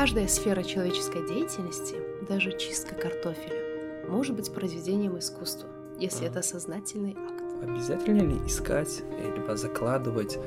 [0.00, 1.96] Каждая сфера человеческой деятельности,
[2.26, 7.44] даже чистка картофеля, может быть произведением искусства, если это сознательный акт.
[7.62, 9.02] Обязательно ли искать,
[9.36, 10.38] либо закладывать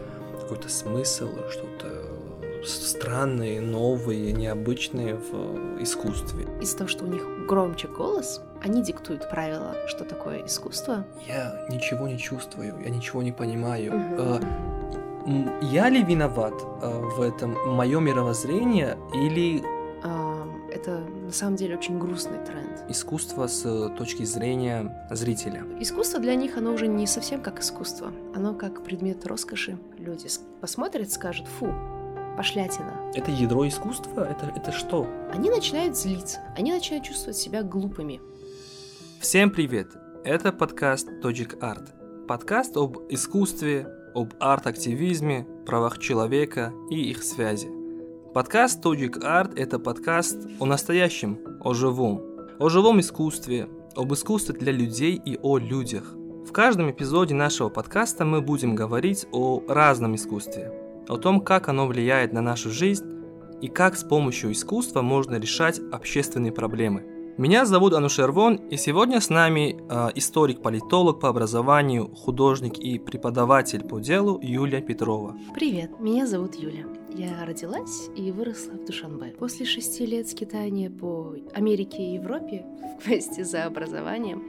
[0.41, 6.47] какой-то смысл, что-то странные, новые, необычные в искусстве?
[6.59, 11.05] Из-за того, что у них громче голос, они диктуют правила, что такое искусство.
[11.27, 13.93] Я ничего не чувствую, я ничего не понимаю.
[13.93, 14.72] Угу.
[15.61, 19.63] Я ли виноват э, в этом, мое мировоззрение или...
[20.69, 22.83] Это на самом деле очень грустный тренд.
[22.89, 25.63] Искусство с точки зрения зрителя.
[25.79, 28.11] Искусство для них, оно уже не совсем как искусство.
[28.35, 29.77] Оно как предмет роскоши.
[29.99, 30.27] Люди
[30.61, 31.71] посмотрят, скажут, фу,
[32.35, 33.11] пошлятина.
[33.13, 34.27] Это ядро искусства?
[34.27, 35.07] Это, это что?
[35.31, 36.39] Они начинают злиться.
[36.57, 38.19] Они начинают чувствовать себя глупыми.
[39.21, 39.89] Всем привет!
[40.23, 42.25] Это подкаст Togic Art.
[42.27, 47.69] Подкаст об искусстве, об арт-активизме, правах человека и их связи.
[48.33, 52.21] Подкаст Togic Art– это подкаст о настоящем, о живом,
[52.59, 56.15] о живом искусстве, об искусстве для людей и о людях.
[56.47, 60.71] В каждом эпизоде нашего подкаста мы будем говорить о разном искусстве,
[61.07, 63.05] о том, как оно влияет на нашу жизнь
[63.61, 67.05] и как с помощью искусства можно решать общественные проблемы–
[67.37, 73.83] меня зовут Анушер Вон, и сегодня с нами э, историк-политолог по образованию, художник и преподаватель
[73.83, 75.35] по делу Юлия Петрова.
[75.55, 76.85] Привет, меня зовут Юля.
[77.09, 79.35] Я родилась и выросла в Душанбе.
[79.39, 82.65] После шести лет скитания по Америке и Европе
[82.99, 84.43] в квесте за образованием,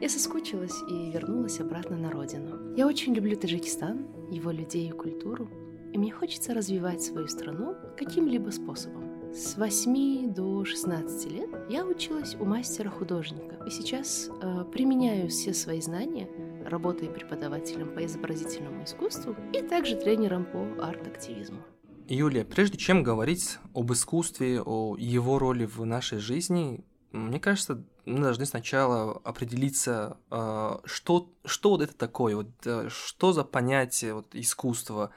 [0.00, 2.74] я соскучилась и вернулась обратно на родину.
[2.74, 5.48] Я очень люблю Таджикистан, его людей и культуру,
[5.92, 9.09] и мне хочется развивать свою страну каким-либо способом.
[9.32, 13.64] С 8 до 16 лет я училась у мастера-художника.
[13.64, 16.28] И сейчас э, применяю все свои знания,
[16.66, 21.62] работая преподавателем по изобразительному искусству и также тренером по арт-активизму.
[22.08, 28.22] Юлия, прежде чем говорить об искусстве, о его роли в нашей жизни, мне кажется, мы
[28.22, 34.34] должны сначала определиться, э, что, что вот это такое, вот, э, что за понятие вот,
[34.34, 35.12] искусства,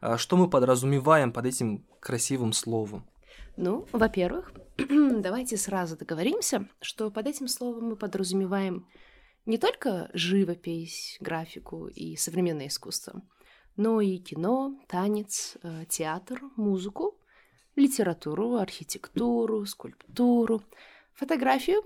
[0.00, 3.04] э, что мы подразумеваем под этим красивым словом.
[3.60, 8.86] Ну, во-первых, давайте сразу договоримся, что под этим словом мы подразумеваем
[9.46, 13.20] не только живопись, графику и современное искусство,
[13.74, 17.18] но и кино, танец, э, театр, музыку,
[17.74, 20.62] литературу, архитектуру, скульптуру,
[21.14, 21.82] фотографию,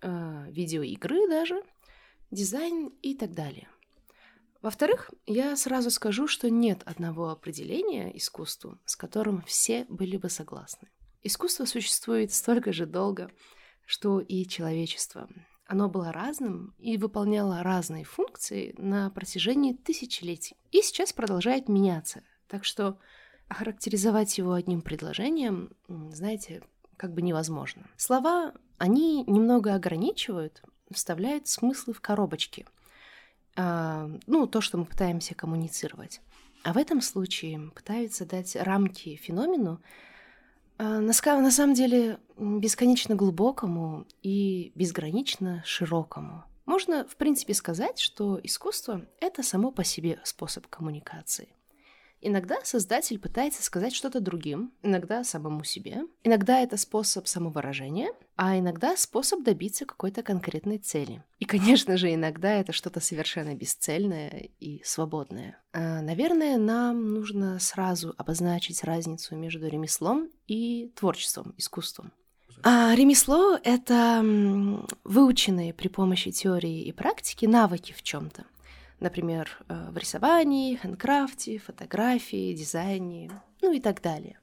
[0.00, 1.62] э, видеоигры даже,
[2.30, 3.68] дизайн и так далее.
[4.62, 10.88] Во-вторых, я сразу скажу, что нет одного определения искусству, с которым все были бы согласны.
[11.22, 13.30] Искусство существует столько же долго,
[13.84, 15.28] что и человечество.
[15.66, 20.56] Оно было разным и выполняло разные функции на протяжении тысячелетий.
[20.72, 22.22] И сейчас продолжает меняться.
[22.48, 22.98] Так что
[23.48, 26.62] охарактеризовать его одним предложением, знаете,
[26.96, 27.86] как бы невозможно.
[27.96, 32.66] Слова, они немного ограничивают, вставляют смыслы в коробочки.
[33.56, 36.20] А, ну, то, что мы пытаемся коммуницировать.
[36.62, 39.80] А в этом случае пытаются дать рамки феномену,
[40.80, 46.44] на, на самом деле бесконечно глубокому и безгранично широкому.
[46.64, 51.48] Можно, в принципе, сказать, что искусство— это само по себе способ коммуникации.
[52.22, 56.02] Иногда создатель пытается сказать что-то другим, иногда самому себе.
[56.22, 61.22] Иногда это способ самовыражения, а иногда способ добиться какой-то конкретной цели.
[61.38, 65.58] И, конечно же, иногда это что-то совершенно бесцельное и свободное.
[65.72, 72.12] А, наверное, нам нужно сразу обозначить разницу между ремеслом и творчеством, искусством.
[72.62, 74.22] А ремесло— это
[75.04, 78.44] выученные при помощи теории и практики навыки в чем-то
[79.00, 83.30] например, э, в рисовании, хендкрафте, фотографии, дизайне,
[83.60, 84.38] ну и так далее.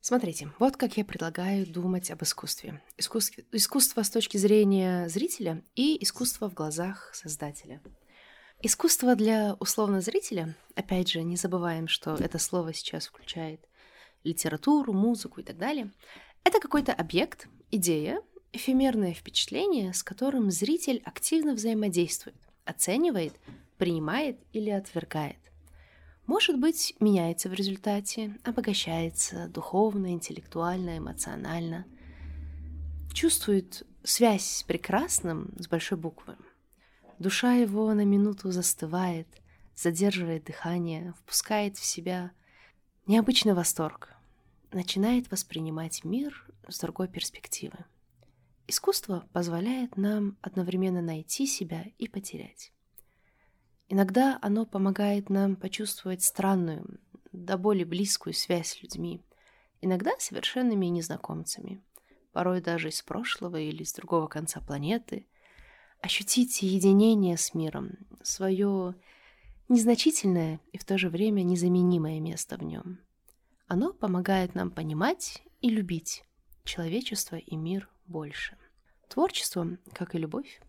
[0.00, 2.82] Смотрите, вот как я предлагаю думать об искусстве.
[2.96, 7.82] Искусство, искусство с точки зрения зрителя и искусство в глазах создателя.
[8.60, 13.60] Искусство для условно зрителя, опять же, не забываем, что это слово сейчас включает
[14.24, 15.92] литературу, музыку и так далее,
[16.44, 18.20] это какой-то объект, идея,
[18.52, 23.34] эфемерное впечатление, с которым зритель активно взаимодействует, оценивает,
[23.78, 25.38] принимает или отвергает.
[26.26, 31.86] Может быть, меняется в результате, обогащается духовно, интеллектуально, эмоционально.
[33.14, 36.36] Чувствует связь с прекрасным с большой буквы.
[37.18, 39.26] Душа его на минуту застывает,
[39.74, 42.32] задерживает дыхание, впускает в себя
[43.06, 44.14] необычный восторг,
[44.70, 47.78] начинает воспринимать мир с другой перспективы.
[48.66, 52.70] Искусство позволяет нам одновременно найти себя и потерять.
[53.88, 57.00] Иногда оно помогает нам почувствовать странную,
[57.32, 59.22] до более близкую связь с людьми
[59.80, 61.82] иногда совершенными незнакомцами,
[62.32, 65.26] порой даже из прошлого или с другого конца планеты.
[66.00, 68.94] Ощутить единение с миром, свое
[69.68, 73.00] незначительное и в то же время незаменимое место в нем.
[73.66, 76.24] Оно помогает нам понимать и любить
[76.64, 78.56] человечество и мир больше.
[79.08, 80.60] Творчество, как и любовь,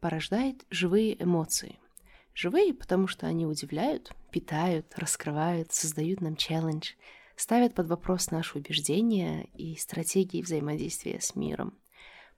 [0.00, 1.78] порождает живые эмоции.
[2.36, 6.90] Живые, потому что они удивляют, питают, раскрывают, создают нам челлендж,
[7.34, 11.72] ставят под вопрос наши убеждения и стратегии взаимодействия с миром.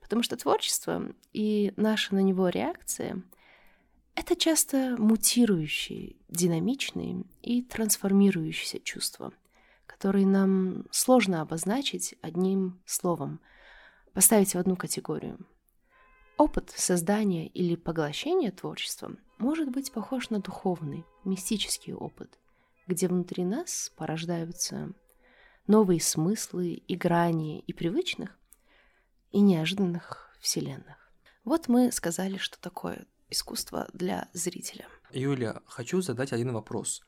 [0.00, 1.02] Потому что творчество
[1.32, 3.24] и наша на него реакция—
[4.14, 9.32] это часто мутирующие, динамичные и трансформирующиеся чувства,
[9.86, 13.40] которые нам сложно обозначить одним словом,
[14.12, 15.44] поставить в одну категорию—
[16.38, 22.38] Опыт создания или поглощения творчеством может быть похож на духовный, мистический опыт,
[22.86, 24.92] где внутри нас порождаются
[25.66, 28.38] новые смыслы и грани и привычных,
[29.32, 31.10] и неожиданных вселенных.
[31.44, 34.86] Вот мы сказали, что такое искусство для зрителя.
[35.10, 37.02] Юля, хочу задать один вопрос.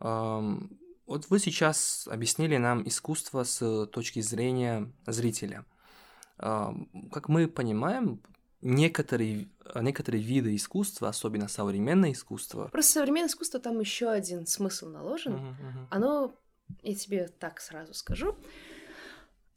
[0.00, 5.64] Вот вы сейчас объяснили нам искусство с точки зрения зрителя.
[6.36, 8.20] Как мы понимаем,
[8.62, 12.68] некоторые, некоторые виды искусства, особенно современное искусство.
[12.68, 15.34] Просто современное искусство там еще один смысл наложен.
[15.34, 15.86] Uh-huh, uh-huh.
[15.90, 16.34] Оно,
[16.82, 18.36] я тебе так сразу скажу,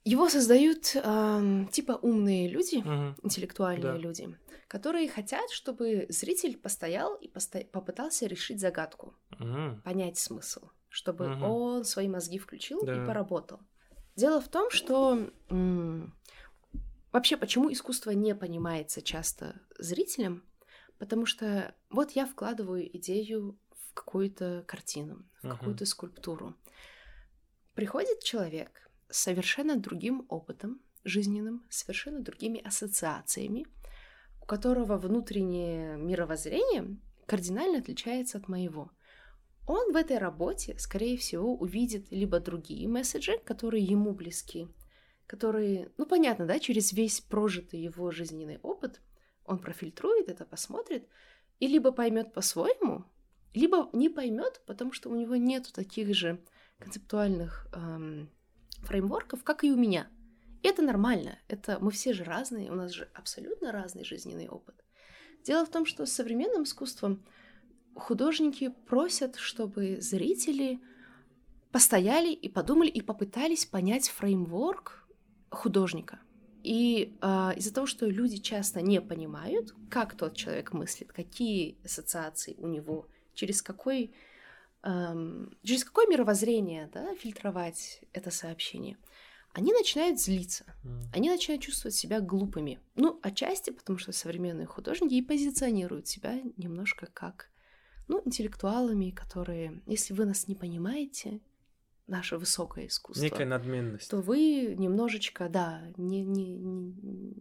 [0.04, 3.16] его создают э, типа умные люди, uh-huh.
[3.24, 3.98] интеллектуальные да.
[3.98, 4.38] люди,
[4.68, 7.60] которые хотят, чтобы зритель постоял и посто...
[7.72, 9.82] попытался решить загадку, uh-huh.
[9.82, 11.48] понять смысл, чтобы uh-huh.
[11.48, 13.04] он свои мозги включил да.
[13.04, 13.62] и поработал.
[14.16, 16.14] Дело в том, что м-
[17.16, 20.44] Вообще, почему искусство не понимается часто зрителем?
[20.98, 25.52] Потому что вот я вкладываю идею в какую-то картину, в uh-huh.
[25.52, 26.58] какую-то скульптуру.
[27.74, 33.66] Приходит человек с совершенно другим опытом жизненным, совершенно другими ассоциациями,
[34.42, 36.98] у которого внутреннее мировоззрение
[37.28, 38.92] кардинально отличается от моего.
[39.68, 44.68] Он в этой работе, скорее всего, увидит либо другие месседжи, которые ему близки,
[45.28, 49.02] которые, ну понятно, да, через весь прожитый его жизненный опыт
[49.46, 51.08] он профильтрует это, посмотрит,
[51.60, 53.06] и либо поймет по-своему,
[53.54, 56.44] либо не поймет, потому что у него нету таких же
[56.80, 58.30] концептуальных эм,
[58.82, 60.10] фреймворков, как и у меня.
[60.62, 61.38] И это нормально.
[61.48, 64.84] Это мы все же разные, у нас же абсолютно разный жизненный опыт.
[65.44, 67.24] Дело в том, что с современным искусством
[67.96, 70.82] художники просят, чтобы зрители
[71.72, 75.05] постояли и подумали и попытались понять фреймворк
[75.50, 76.20] художника.
[76.64, 82.56] И э, из-за того, что люди часто не понимают, как тот человек мыслит, какие ассоциации
[82.58, 84.16] у него, через какой,
[84.84, 88.98] э, через какое мировоззрение да, фильтровать это сообщение,
[89.54, 91.04] они начинают злиться, mm.
[91.14, 92.80] они начинают чувствовать себя глупыми.
[92.96, 97.50] Ну, отчасти, потому что современные художники и позиционируют себя немножко как
[98.08, 101.40] ну, интеллектуалами, которые, если вы нас не понимаете,
[102.08, 103.24] наше высокое искусство.
[103.24, 104.10] Некая надменность.
[104.10, 107.34] То вы немножечко, да, не, не, не,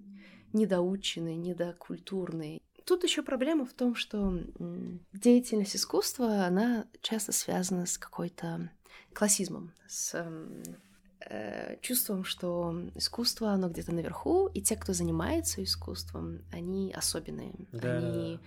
[0.52, 2.60] недоученные, недокультурные.
[2.84, 4.38] Тут еще проблема в том, что
[5.12, 8.70] деятельность искусства, она часто связана с какой-то
[9.14, 10.14] классизмом, с
[11.20, 17.98] э, чувством, что искусство, оно где-то наверху, и те, кто занимается искусством, они особенные, да.
[17.98, 18.38] они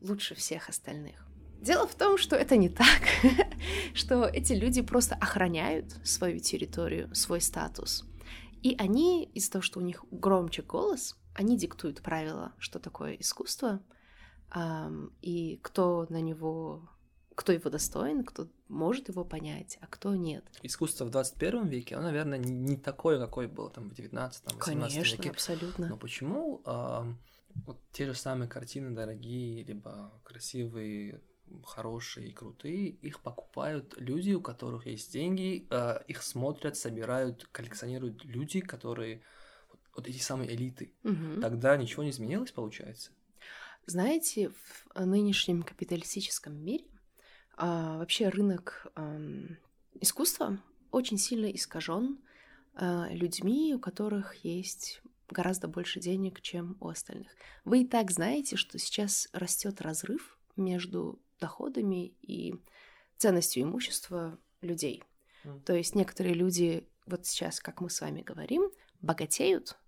[0.00, 1.24] лучше всех остальных.
[1.64, 3.00] Дело в том, что это не так,
[3.94, 8.04] что эти люди просто охраняют свою территорию, свой статус.
[8.62, 13.82] И они, из-за того, что у них громче голос, они диктуют правила, что такое искусство,
[15.22, 16.86] и кто на него,
[17.34, 20.44] кто его достоин, кто может его понять, а кто нет.
[20.62, 25.16] Искусство в 21 веке, оно, наверное, не такое, какое было там в 19 18 Конечно,
[25.16, 25.30] веке.
[25.30, 25.88] абсолютно.
[25.88, 31.22] Но почему вот те же самые картины дорогие, либо красивые
[31.64, 38.24] хорошие и крутые, их покупают люди, у которых есть деньги, э, их смотрят, собирают, коллекционируют
[38.24, 39.22] люди, которые
[39.70, 40.92] вот, вот эти самые элиты.
[41.04, 41.40] Угу.
[41.40, 43.10] Тогда ничего не изменилось, получается?
[43.86, 46.86] Знаете, в нынешнем капиталистическом мире
[47.56, 49.20] а, вообще рынок а,
[50.00, 50.58] искусства
[50.90, 52.18] очень сильно искажен
[52.74, 57.30] а, людьми, у которых есть гораздо больше денег, чем у остальных.
[57.64, 62.54] Вы и так знаете, что сейчас растет разрыв между доходами и
[63.16, 65.02] ценностью имущества людей.
[65.44, 65.60] Mm.
[65.62, 68.70] То есть некоторые люди, вот сейчас, как мы с вами говорим,
[69.00, 69.78] богатеют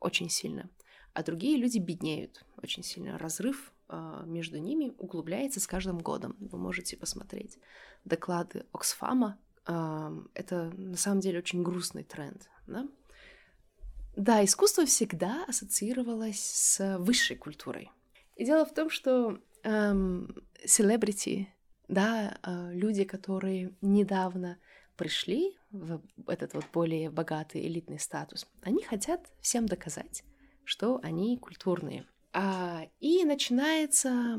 [0.00, 0.68] очень сильно,
[1.12, 3.18] а другие люди беднеют очень сильно.
[3.18, 6.36] Разрыв э, между ними углубляется с каждым годом.
[6.40, 7.58] Вы можете посмотреть
[8.04, 12.86] доклады Оксфама это на самом деле очень грустный тренд, да?
[14.16, 17.90] Да, искусство всегда ассоциировалось с высшей культурой.
[18.36, 21.46] И дело в том, что селебрити, эм,
[21.88, 24.58] да, э, люди, которые недавно
[24.96, 30.22] пришли в этот вот более богатый элитный статус, они хотят всем доказать,
[30.64, 32.06] что они культурные.
[32.32, 34.38] А, и начинается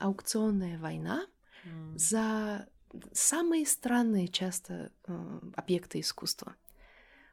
[0.00, 1.26] аукционная война
[1.64, 1.98] mm.
[1.98, 2.66] за
[3.12, 6.56] самые странные часто э, объекты искусства.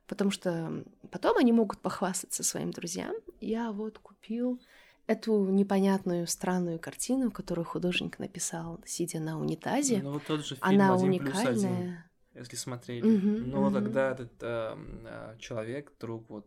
[0.07, 3.13] Потому что потом они могут похвастаться своим друзьям.
[3.41, 4.61] Я вот купил
[5.07, 10.01] эту непонятную странную картину, которую художник написал, сидя на унитазе.
[10.03, 11.33] Ну вот тот же фильм Она «Один уникальная.
[11.33, 11.97] плюс один»,
[12.35, 13.05] если смотрели.
[13.05, 13.73] Мгм, Но мгм.
[13.73, 16.45] тогда этот э, э, человек, друг вот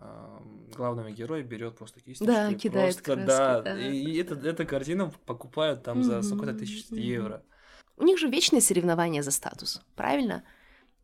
[0.00, 0.38] э,
[0.74, 2.26] главного героя, берет просто кисточку.
[2.26, 3.62] Да, кидает просто, краски, да.
[3.62, 3.78] да.
[3.78, 7.00] И, это, эту картину покупают там за сколько-то тысяч мгм.
[7.00, 7.42] евро.
[7.96, 10.42] У них же вечные соревнования за статус, правильно?
[10.44, 10.59] Э,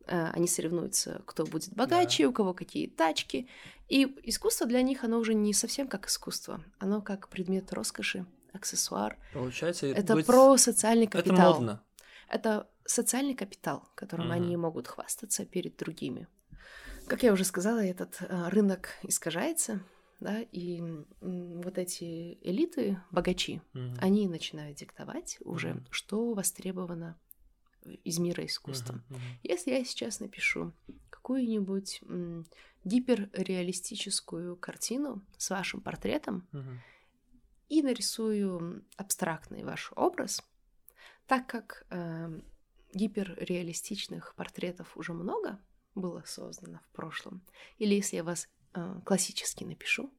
[0.07, 3.47] Они соревнуются, кто будет богаче, у кого какие тачки.
[3.89, 6.63] И искусство для них, оно уже не совсем как искусство.
[6.79, 9.17] Оно как предмет роскоши, аксессуар.
[9.33, 11.53] Получается, Это быть- про социальный Это капитал.
[11.53, 11.83] модно.
[12.29, 14.35] Это социальный капитал, которым Мгм.
[14.35, 16.27] они могут хвастаться перед другими.
[17.07, 19.79] Как я уже сказала, этот э, рынок искажается,
[20.19, 20.81] да, и
[21.21, 23.95] вот эти элиты, богачи, Мгм.
[24.01, 25.85] они начинают диктовать уже, Мгм.
[25.91, 27.17] что востребовано
[28.03, 28.93] из мира искусства.
[28.93, 29.39] Мгм, мгм.
[29.43, 30.73] Если я сейчас напишу
[31.09, 32.01] какую-нибудь
[32.83, 36.79] гиперреалистическую картину с вашим портретом Мгм.
[37.69, 40.41] и нарисую абстрактный ваш образ,
[41.25, 42.41] так как э,
[42.93, 45.59] гиперреалистичных портретов уже много
[45.95, 47.41] было создано в прошлом,
[47.77, 50.13] или если я вас э, классически напишу,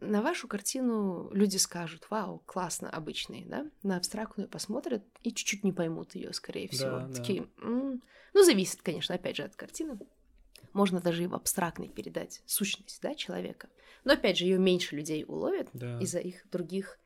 [0.00, 3.66] на вашу картину люди скажут, вау, классно, обычные, да?
[3.82, 6.98] На абстрактную посмотрят и чуть-чуть не поймут ее, скорее всего.
[7.00, 7.14] Да, да.
[7.14, 8.02] Такие, «М».
[8.34, 9.98] ну, зависит, конечно, опять же, от картины.
[10.72, 13.68] Можно даже и в абстрактной передать сущность, да, человека.
[14.04, 15.98] Но, опять же, ее меньше людей уловят Да.
[16.00, 16.98] из-за их других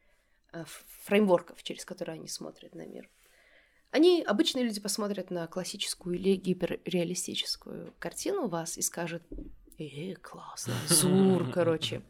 [0.53, 0.65] э,
[1.05, 3.09] фреймворков, через которые они смотрят на мир.
[3.91, 9.23] Они, обычные люди, посмотрят на классическую или гиперреалистическую картину вас и скажут,
[9.79, 12.03] э, классно, зур, короче.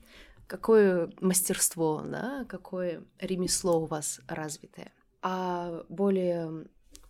[0.47, 4.93] Какое мастерство, да, какое ремесло у вас развитое.
[5.23, 6.67] А более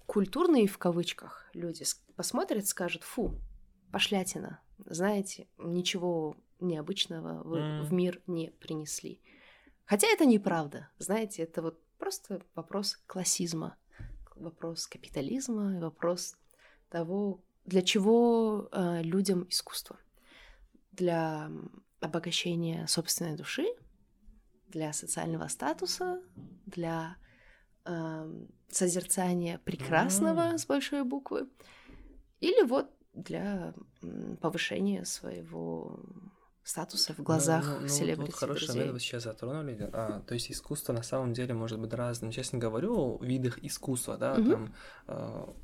[0.06, 1.84] культурные, в кавычках, люди
[2.14, 3.34] посмотрят, скажут, фу,
[3.90, 7.84] пошлятина, знаете, ничего необычного вы М.
[7.84, 9.20] в мир не принесли.
[9.84, 13.76] Хотя это неправда, знаете, это вот просто вопрос классизма,
[14.36, 16.36] вопрос капитализма, вопрос
[16.88, 19.98] того, для чего э, людям искусство.
[20.92, 21.50] Для
[22.02, 23.64] обогащения собственной души,
[24.68, 26.20] для социального статуса,
[26.66, 27.16] для
[27.84, 30.58] эм, созерцания прекрасного М.
[30.58, 31.48] с большой буквы,
[32.40, 33.74] или вот для
[34.40, 36.00] повышения своего
[36.64, 38.76] статуса в глазах Ну, ну, ну, вот- селебрити Вот хороший друзей.
[38.76, 39.90] момент вы сейчас затронули.
[39.92, 42.32] А, то есть искусство на самом деле может быть разным.
[42.32, 44.50] Сейчас не говорю о видах искусства, да, Мгм.
[44.50, 44.74] там
[45.08, 45.54] а,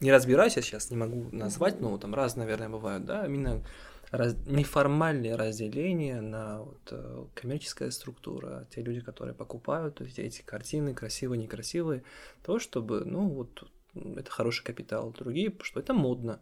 [0.00, 3.62] не разбираюсь я сейчас, не могу назвать, но там разные, наверное, бывают, да, именно
[4.10, 10.42] раз- неформальное разделение на вот, э, коммерческая структура, те люди, которые покупают то есть эти
[10.42, 12.02] картины, красивые, некрасивые,
[12.42, 15.12] то, чтобы, ну, вот это хороший капитал.
[15.18, 16.40] Другие, что это модно.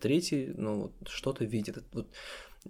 [0.00, 1.82] Третий, ну, вот, что-то видит.
[1.92, 2.06] Вот,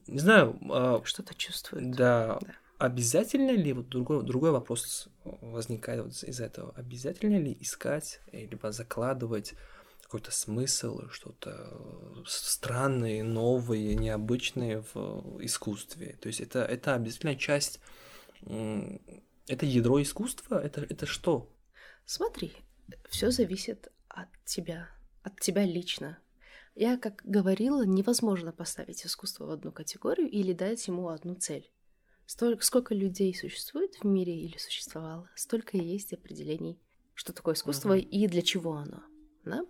[0.06, 1.90] не знаю, а, Что-то чувствует.
[1.90, 2.38] да.
[2.40, 2.52] Да.
[2.78, 9.54] Обязательно ли, вот другой, другой вопрос возникает вот из этого, обязательно ли искать, либо закладывать
[10.08, 16.16] какой-то смысл, что-то э, странное, новое, необычное в искусстве?
[16.20, 17.78] То есть это, это обязательно часть,
[18.40, 20.62] это ядро искусства?
[20.64, 21.54] Это, это что?
[22.06, 22.52] Смотри,
[23.10, 24.88] все зависит от тебя,
[25.22, 26.18] от тебя лично.
[26.74, 31.70] Я, как говорила, невозможно поставить искусство в одну категорию или дать ему одну цель.
[32.24, 36.80] Столько, сколько людей существует в мире или существовало, столько и есть определений,
[37.14, 37.98] что такое искусство Мгм.
[38.00, 39.02] и для чего оно.
[39.44, 39.64] Да?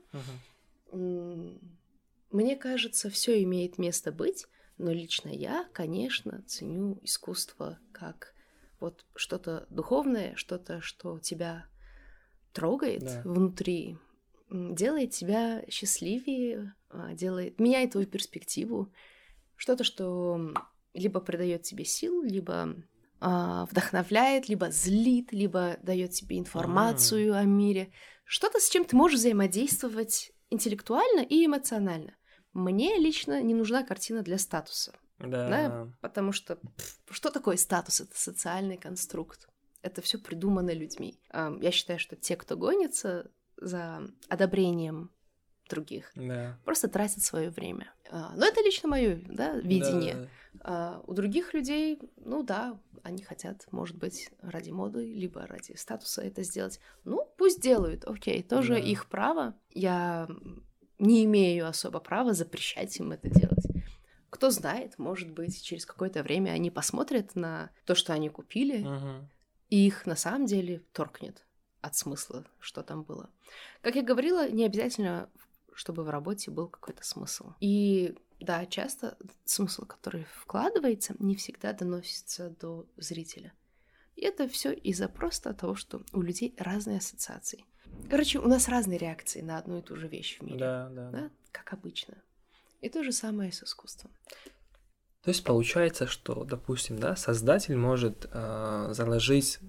[0.92, 1.58] М,
[2.30, 4.46] Мне кажется, все имеет место быть,
[4.76, 8.34] но лично я, конечно, ценю искусство как
[8.80, 11.66] вот что-то духовное, что-то, что тебя
[12.52, 13.22] трогает Да.
[13.24, 13.96] внутри,
[14.50, 18.92] делает тебя счастливее, а, делает, меняет твою перспективу,
[19.56, 20.52] что-то, что
[20.94, 22.76] либо придает тебе сил, либо
[23.20, 27.92] а, вдохновляет, либо злит, либо дает тебе информацию о мире,
[28.24, 32.16] что-то, с чем ты можешь взаимодействовать интеллектуально и эмоционально.
[32.52, 35.48] Мне лично не нужна картина для статуса, Да.
[35.48, 35.92] Да.
[36.00, 38.00] потому что пф, что такое статус?
[38.00, 39.48] Это социальный конструкт.
[39.82, 41.20] Это все придумано людьми.
[41.32, 45.10] Я считаю, что те, кто гонится за одобрением
[45.68, 46.10] других.
[46.14, 46.58] Да.
[46.64, 47.92] Просто тратят свое время.
[48.10, 50.14] А, но это лично мое да, видение.
[50.14, 50.28] Да.
[50.62, 56.22] А у других людей, ну да, они хотят, может быть, ради моды, либо ради статуса
[56.22, 56.80] это сделать.
[57.04, 58.78] Ну, пусть делают, окей, тоже Да.
[58.80, 59.54] их право.
[59.70, 60.28] Я
[60.98, 63.64] не имею особо права запрещать им это делать.
[64.30, 69.28] Кто знает, может быть, через какое-то время они посмотрят на то, что они купили, Мгм.
[69.70, 71.44] и их на самом деле торкнет
[71.80, 73.30] от смысла, что там было.
[73.80, 75.30] Как я говорила, не обязательно,
[75.78, 77.52] чтобы в работе был какой-то смысл.
[77.60, 83.52] И да, часто смысл, который вкладывается, не всегда доносится до зрителя.
[84.16, 87.64] И это все из-за просто того, что у людей разные ассоциации.
[88.10, 90.58] Короче, у нас разные реакции на одну и ту же вещь в мире.
[90.58, 91.10] Да, да.
[91.10, 92.14] да, как обычно.
[92.80, 94.10] И то же самое с искусством.
[95.22, 99.60] То есть получается, что, допустим, да, создатель может э, заложить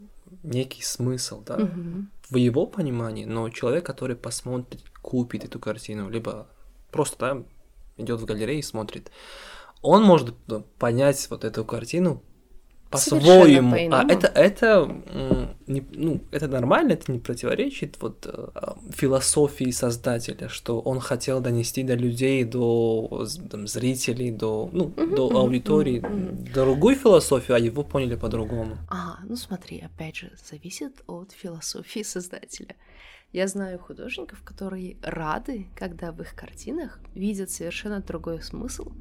[0.41, 2.11] некий смысл, да, Мгм.
[2.29, 6.47] в его понимании, но человек, который посмотрит, купит эту картину, либо
[6.91, 7.43] просто да,
[8.03, 9.11] идет в галерею и смотрит,
[9.81, 10.35] он может
[10.77, 12.21] понять вот эту картину
[12.89, 13.69] по-своему.
[13.69, 14.11] А по-иному.
[14.11, 14.95] это, это,
[15.67, 18.47] ну, это нормально, это не противоречит вот э,
[18.91, 25.29] философии создателя, что он хотел донести до людей, до там, зрителей, до, ну, Мгм, до
[25.37, 26.45] аудитории мгм.
[26.51, 28.77] другую философию, а его поняли по-другому.
[28.89, 32.75] А, ну смотри, опять же, зависит от философии создателя.
[33.31, 38.91] Я знаю художников, которые рады, когда в их картинах видят совершенно другой смысл,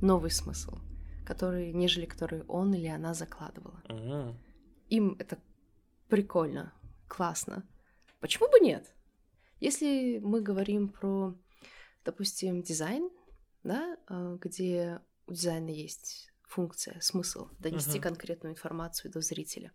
[0.00, 0.78] новый смысл,
[1.26, 3.82] который, нежели который он или она закладывала.
[3.88, 4.38] Мгм.
[4.88, 5.38] Им это
[6.08, 6.72] прикольно,
[7.08, 7.62] классно.
[8.20, 8.94] Почему бы нет?
[9.60, 11.34] Если мы говорим про,
[12.06, 13.10] допустим, дизайн,
[13.64, 18.02] да, а, где у дизайна есть функция, смысл донести Мгм.
[18.02, 19.72] конкретную информацию до зрителя,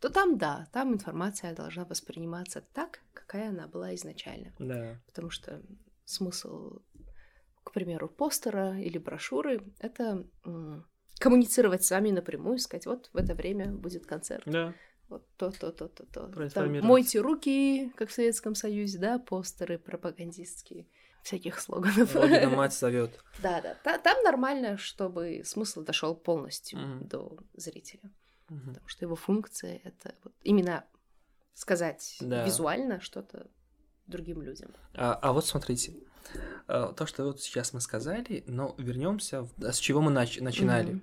[0.00, 4.52] то там да, там информация должна восприниматься так, какая она была изначально.
[4.58, 5.00] Да.
[5.06, 5.60] Потому что
[6.04, 6.78] смысл,
[7.64, 10.24] к примеру, постера или брошюры— это
[11.18, 14.72] коммуницировать с вами напрямую, сказать, вот в это время будет концерт Да.
[15.08, 16.50] вот то, то, то, то, то.
[16.50, 20.86] Там мойте руки, как в Советском Союзе, да, постеры пропагандистские,
[21.22, 22.14] всяких слоганов.
[22.14, 23.18] Родина мать зовет.
[23.42, 23.74] Да, да.
[23.84, 28.10] Та- Там нормально, чтобы смысл дошел полностью до зрителя.
[28.48, 30.84] Потому что его функция это вот именно
[31.54, 32.44] сказать Да.
[32.44, 33.46] визуально что-то
[34.06, 34.72] другим людям.
[34.94, 35.94] А, а вот смотрите,
[36.66, 41.00] а, то, что вот сейчас мы сказали, но вернемся, с чего мы нач- начинали.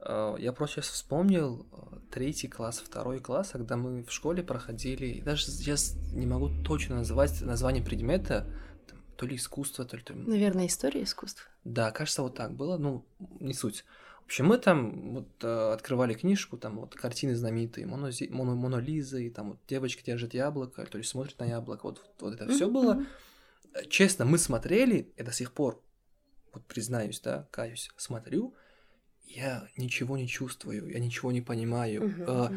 [0.00, 5.20] А, Я просто сейчас вспомнил а, третий класс, второй класс, когда мы в школе проходили,
[5.22, 8.46] даже сейчас не могу точно называть название предмета,
[9.16, 10.02] то ли искусство, то ли...
[10.02, 11.46] то Наверное, история искусства.
[11.64, 13.04] Да, кажется, вот так было, ну,
[13.40, 13.84] не суть.
[14.22, 18.80] В общем, мы там вот э, открывали книжку, там вот картины знаменитые, Монози- Моно, Моно
[18.80, 22.48] Лиза, и там вот девочка держит яблоко, то есть смотрит на яблоко, вот, вот это
[22.48, 23.06] все Мгм, было.
[23.72, 25.80] Э, Честно, мы смотрели, и до сих пор,
[26.52, 28.54] вот признаюсь, да, каюсь, смотрю,
[29.22, 32.02] я ничего не чувствую, я ничего не понимаю.
[32.02, 32.50] Мгм, Э,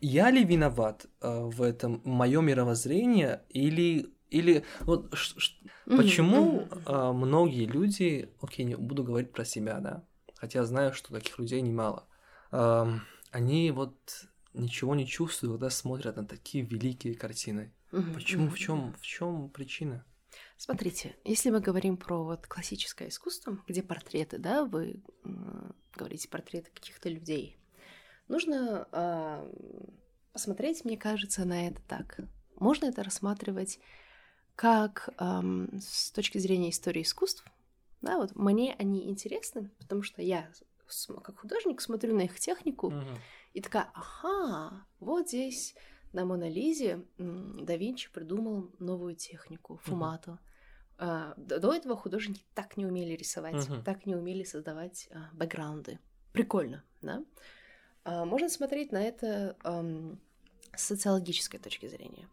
[0.00, 6.68] я ли виноват э, в этом мое мировоззрение или или вот ш- ш- Мгм, почему
[6.70, 6.86] мгм.
[6.86, 11.60] э, многие люди, окей, не буду говорить про себя, да, хотя знаю, что таких людей
[11.62, 12.08] немало,
[12.52, 17.74] эм, они вот ничего не чувствуют, когда смотрят на такие великие картины.
[17.92, 18.48] Мгм, Почему?
[18.48, 20.04] мгм, В чем в чем причина?
[20.56, 26.70] Смотрите, если мы говорим про вот классическое искусство, где портреты, да, вы м, говорите портреты
[26.72, 27.58] каких-то людей,
[28.28, 29.50] нужно а,
[30.32, 32.20] посмотреть, мне кажется, на это так.
[32.56, 33.80] Можно это рассматривать
[34.58, 37.44] как ам, с точки зрения истории искусств.
[38.00, 40.50] Да, вот мне они интересны, потому что я
[41.22, 43.06] как художник смотрю на их технику Мгм.
[43.52, 45.76] и такая, ага, вот здесь
[46.12, 50.40] на Мона Лизе м, да Винчи придумал новую технику, фумату.
[50.96, 53.84] А, до, этого художники так не умели рисовать, Мгм.
[53.84, 56.00] так не умели создавать а, бэкграунды.
[56.32, 57.24] Прикольно, да?
[58.02, 60.18] А, можно смотреть на это ам,
[60.74, 62.28] с социологической точки зрения.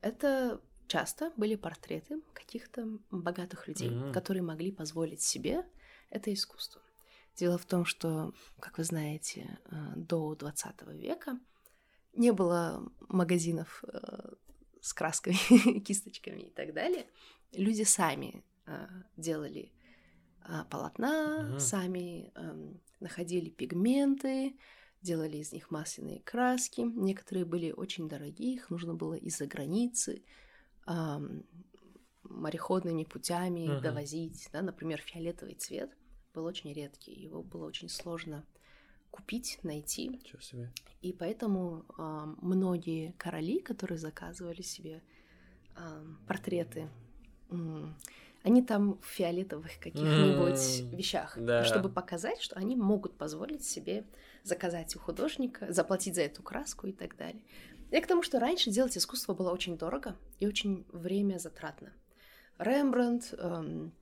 [0.00, 4.12] Это часто были портреты каких-то богатых людей, Мгм.
[4.12, 5.64] которые могли позволить себе
[6.10, 6.80] это искусство.
[7.34, 11.38] Дело в том, что, как вы знаете, э, до 20 века
[12.14, 14.34] не было магазинов э,
[14.80, 15.36] с красками,
[15.80, 17.06] кисточками и так далее.
[17.52, 19.72] Люди сами э, делали
[20.70, 21.58] полотна, Мгм.
[21.58, 24.56] сами эм, находили пигменты,
[25.02, 26.82] делали из них масляные краски.
[26.82, 30.22] Некоторые были очень дорогие, их нужно было из-за границы
[32.22, 33.80] мореходными путями Мгм.
[33.82, 34.48] довозить.
[34.52, 34.62] Да?
[34.62, 35.90] Например, фиолетовый цвет
[36.34, 38.44] был очень редкий, его было очень сложно
[39.10, 40.20] купить, найти.
[41.02, 45.02] И поэтому ам, многие короли, которые заказывали себе
[45.74, 46.88] ам, портреты
[48.42, 51.64] они там в фиолетовых каких-нибудь Mm, вещах, да.
[51.64, 54.04] чтобы показать, что они могут позволить себе
[54.44, 57.42] заказать у художника, заплатить за эту краску и так далее.
[57.90, 61.92] Я к тому, что раньше делать искусство было очень дорого и очень время затратно.
[62.58, 63.92] Рембрандт, эм,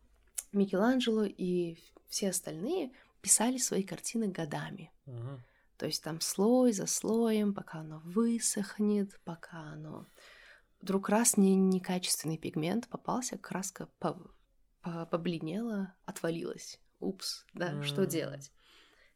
[0.52, 1.76] Микеланджело и
[2.08, 4.92] все остальные писали свои картины годами.
[5.06, 5.42] Мгм.
[5.76, 10.06] То есть там слой за слоем, пока оно высохнет, пока оно...
[10.80, 14.20] Вдруг раз не, некачественный пигмент попался, краска по-
[14.82, 16.78] по- побледнела, отвалилась.
[17.00, 18.08] Упс, да, что М.
[18.08, 18.52] делать?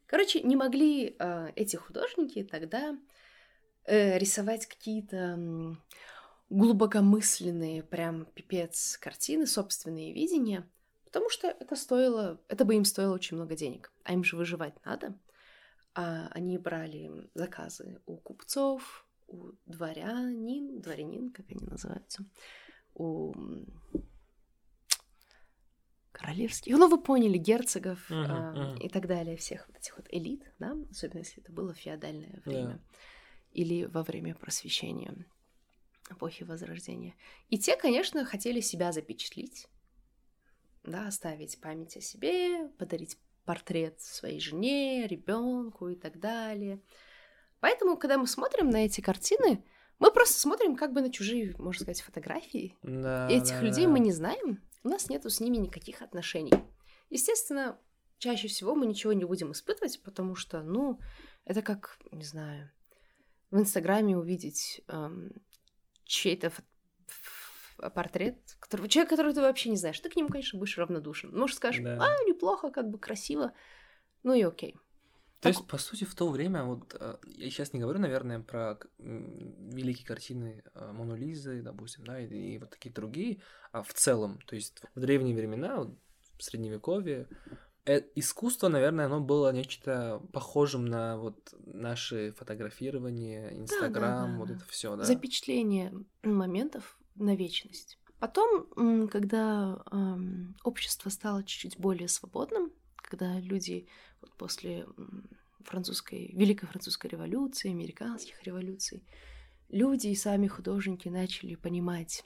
[0.05, 2.97] Короче, не могли э, эти художники тогда
[3.85, 5.77] э, рисовать какие-то
[6.49, 10.67] глубокомысленные, прям пипец картины, собственные видения,
[11.05, 14.73] потому что это стоило, это бы им стоило очень много денег, а им же выживать
[14.85, 15.17] надо.
[15.93, 22.25] А они брали заказы у купцов, у дворянин, дворянин, как они называются,
[22.95, 23.33] у
[26.11, 28.77] королевских, ну вы поняли, герцогов а, мгм.
[28.77, 32.67] и так далее, всех вот этих вот элит, да, особенно если это было феодальное время
[32.67, 32.79] Да.
[33.51, 35.13] Или во время просвещения,
[36.09, 37.15] эпохи Возрождения.
[37.49, 39.67] И те, конечно, хотели себя запечатлить,
[40.83, 46.81] да, оставить память о себе, подарить портрет своей жене, ребенку и так далее.
[47.59, 49.63] Поэтому, когда мы смотрим на эти картины,
[49.99, 52.77] мы просто смотрим как бы на чужие, можно сказать, фотографии.
[52.83, 53.91] Да, Этих да, людей да.
[53.91, 56.53] мы не знаем, у нас нету с ними никаких отношений.
[57.09, 57.77] Естественно,
[58.17, 60.99] чаще всего мы ничего не будем испытывать, потому что, ну,
[61.45, 62.71] это как, не знаю,
[63.51, 65.31] в Инстаграме увидеть эм,
[66.03, 66.51] чей-то
[67.95, 69.99] портрет, которого, человека, которого ты вообще не знаешь.
[69.99, 71.35] Ты к нему, конечно, будешь равнодушен.
[71.35, 71.97] Может, скажешь, Да.
[72.01, 73.53] а, неплохо, как бы красиво.
[74.23, 74.73] Ну и окей.
[75.39, 78.41] То Так- есть, по сути, в то время, вот э, я сейчас не говорю, наверное,
[78.41, 83.93] про великие картины э, Мону Лизы, допустим, да, и, и вот такие другие, а в
[83.93, 87.27] целом, то есть в древние времена, в средневековье,
[88.15, 94.55] искусство, наверное, оно было нечто похожим на вот наши фотографирование, Инстаграм, да, вот да.
[94.55, 95.03] это все, да.
[95.03, 97.97] Запечатление моментов на вечность.
[98.19, 103.87] Потом, когда ам, общество стало чуть-чуть более свободным, когда люди
[104.21, 104.85] вот после
[105.61, 109.03] французской, Великой французской революции, американских революций,
[109.69, 112.23] люди и сами художники начали понимать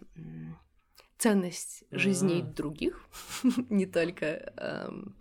[1.17, 2.53] ценность жизней Мгм.
[2.53, 3.07] других,
[3.69, 5.15] не только ам,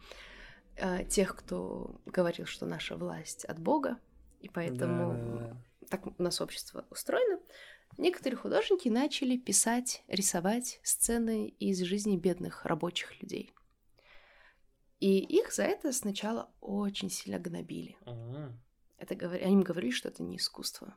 [0.80, 3.98] а, тех, кто говорил, что наша власть от Бога,
[4.40, 5.56] и поэтому Да-да-да.
[5.88, 7.40] так у нас общество устроено,
[7.98, 13.52] некоторые художники начали писать, рисовать сцены из жизни бедных рабочих людей.
[14.98, 17.96] И их за это сначала очень сильно гнобили.
[18.04, 18.52] Ага.
[18.98, 19.42] Это говори...
[19.42, 20.96] Они им говорили, что это не искусство.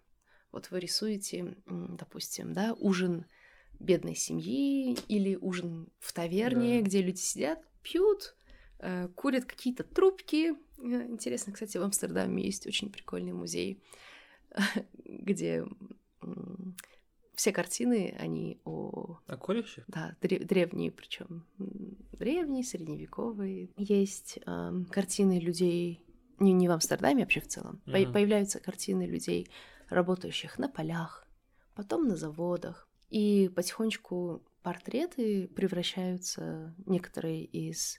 [0.52, 3.26] Вот вы рисуете, допустим, да, ужин
[3.80, 6.86] бедной семьи или ужин в таверне, Да.
[6.86, 8.36] где люди сидят, пьют,
[8.80, 10.52] э, курят какие-то трубки.
[10.52, 13.82] Э, Интересно, кстати, в Амстердаме есть очень прикольный музей,
[15.06, 15.66] где
[17.36, 19.84] все картины, они о А курящих?
[19.88, 23.70] да, дре- древние, причем древние, средневековые.
[23.78, 26.02] Есть ам, картины людей
[26.40, 27.82] не, не в Амстердаме, вообще в целом.
[27.86, 28.14] По- Мгм.
[28.14, 29.50] появляются картины людей,
[29.90, 31.28] работающих на полях,
[31.76, 32.88] потом на заводах.
[33.16, 37.98] И потихонечку портреты превращаются, некоторые из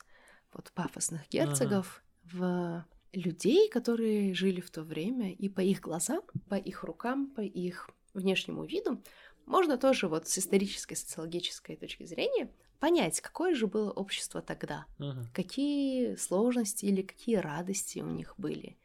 [0.53, 6.57] вот пафосных герцогов, в людей, которые жили в то время, и по их глазам, по
[6.57, 9.03] их рукам, по их внешнему виду
[9.47, 15.27] можно тоже вот с исторической, социологической точки зрения понять, какое же было общество тогда, Мгм.
[15.33, 18.77] какие сложности или какие радости у них были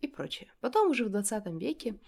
[0.00, 0.52] и прочее.
[0.60, 1.98] Потом уже в 20 веке,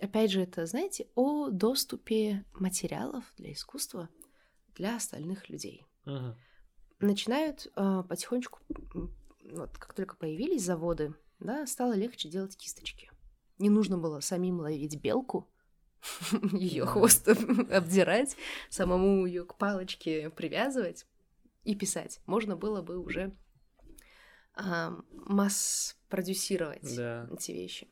[0.00, 4.08] опять же, это, знаете, о доступе материалов для искусства
[4.74, 6.36] для остальных людей Мгм.
[7.00, 8.60] начинают а, потихонечку,
[9.50, 13.10] вот как только появились заводы, да, стало легче делать кисточки.
[13.58, 15.48] Не нужно было самим ловить белку,
[16.52, 17.26] ее хвост
[17.70, 18.36] обдирать,
[18.68, 21.06] самому ее к палочке привязывать
[21.64, 22.20] и писать.
[22.26, 23.34] Можно было бы уже
[24.54, 27.28] а, масс-продюсировать Да.
[27.32, 27.88] эти вещи.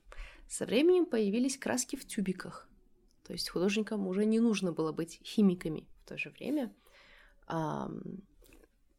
[0.48, 2.68] Со временем появились краски в тюбиках.
[3.24, 6.72] То есть художникам уже не нужно было быть химиками в то же время.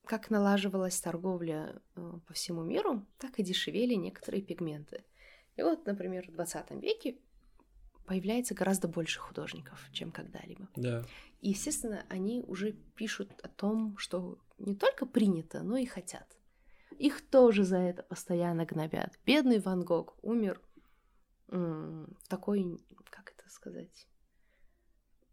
[0.06, 5.04] Как налаживалась торговля э, по всему миру, так и дешевели некоторые пигменты.
[5.56, 7.18] И вот, например, в 20 веке
[8.06, 10.68] появляется гораздо больше художников, чем когда-либо.
[10.76, 11.04] Да.
[11.42, 16.38] И, естественно, они уже пишут о том, что не только принято, но и хотят.
[16.98, 19.20] Их тоже за это постоянно гнобят.
[19.26, 20.62] Бедный Ван Гог умер
[21.48, 22.80] в такой,
[23.10, 24.08] как это сказать,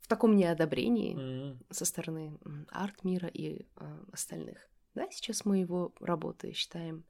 [0.01, 1.67] в таком неодобрении mm-hmm.
[1.71, 2.39] со стороны
[2.71, 4.59] арт-мира и э, остальных.
[4.95, 7.05] Да, сейчас мы его работы считаем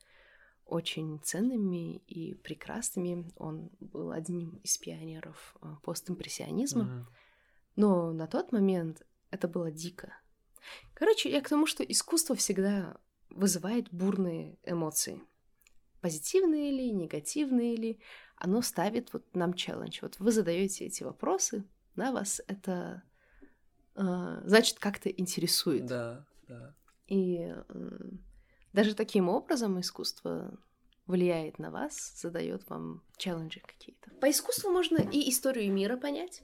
[0.67, 3.33] очень ценными и прекрасными.
[3.37, 6.85] Он был одним из пионеров э, постимпрессионизма.
[6.85, 7.13] Mm-hmm.
[7.77, 10.15] Но на тот момент это было дико.
[10.95, 12.97] Короче, я к тому, что искусство всегда
[13.31, 15.21] вызывает бурные эмоции.
[16.01, 18.01] Позитивные ли, негативные ли,
[18.43, 20.01] оно ставит вот нам челлендж.
[20.03, 23.05] Вот вы задаете эти вопросы, на вас это
[23.95, 25.87] э, значит как-то интересует.
[25.87, 26.75] Да, да.
[27.07, 28.01] И э,
[28.73, 30.59] даже таким образом искусство
[31.07, 34.11] влияет на вас, задает вам челленджи какие-то.
[34.21, 36.43] По искусству можно и историю мира понять,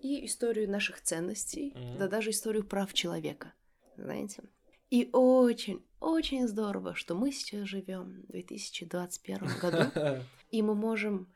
[0.00, 1.98] и историю наших ценностей, mm-hmm.
[1.98, 3.52] да даже историю прав человека,
[3.96, 4.44] знаете.
[4.90, 11.28] И очень, очень здорово, что мы сейчас живем в 2021 году, и мы можем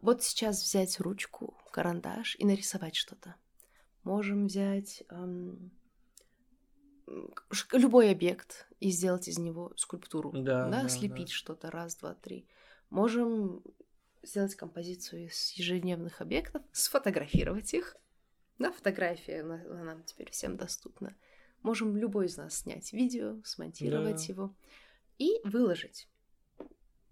[0.00, 3.36] вот сейчас взять ручку, карандаш и нарисовать что-то.
[4.02, 5.70] Можем взять эм,
[7.72, 11.34] любой объект и сделать из него скульптуру, да, да, да слепить да.
[11.34, 12.46] что-то раз, два, три.
[12.90, 13.62] Можем
[14.22, 17.96] сделать композицию из ежедневных объектов, сфотографировать их.
[18.58, 21.14] Да, фотография она, нам теперь всем доступна.
[21.66, 24.32] Можем любой из нас снять видео, смонтировать да.
[24.32, 24.54] его
[25.18, 26.08] и выложить,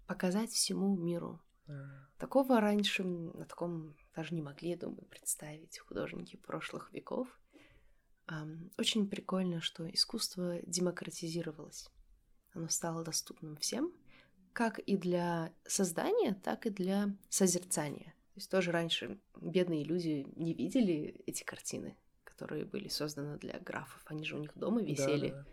[0.07, 1.41] показать всему миру.
[1.67, 2.07] Да.
[2.17, 7.27] Такого раньше на таком даже не могли, я думаю, представить художники прошлых веков.
[8.77, 11.89] Очень прикольно, что искусство демократизировалось.
[12.53, 13.91] Оно стало доступным всем,
[14.53, 18.15] как и для создания, так и для созерцания.
[18.33, 21.97] То есть тоже раньше бедные люди не видели эти картины,
[22.35, 24.01] которые были созданы для графов.
[24.07, 25.29] Они же у них дома висели.
[25.29, 25.45] Да,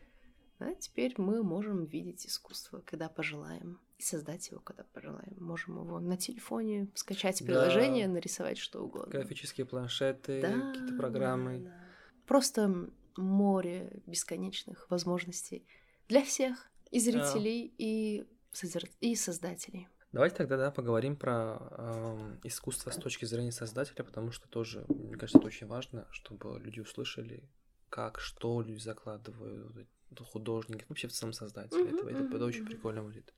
[0.59, 0.69] да.
[0.71, 5.37] А теперь мы можем видеть искусство, когда пожелаем, и создать его, когда пожелаем.
[5.39, 8.15] Можем его на телефоне скачать приложение, да.
[8.15, 9.13] нарисовать что угодно.
[9.13, 11.59] Графические планшеты, да, какие-то программы.
[11.59, 11.77] Да, да.
[12.27, 15.65] Просто море бесконечных возможностей
[16.09, 17.75] для всех, и зрителей, да.
[17.79, 18.85] и, созер...
[19.01, 19.89] и создателей.
[20.13, 25.17] Давайте тогда да, поговорим про э, искусство с точки зрения создателя, потому что тоже, мне
[25.17, 27.49] кажется, это очень важно, чтобы люди услышали,
[27.89, 29.89] как, что люди закладывают,
[30.31, 32.09] художники, вообще в целом создатели mm-hmm, этого.
[32.11, 32.67] Это, mm-hmm, это очень mm-hmm.
[32.67, 33.35] прикольно будет.